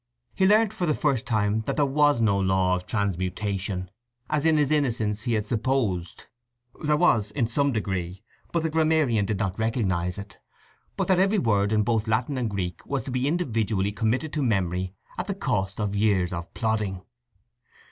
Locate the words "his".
4.57-4.71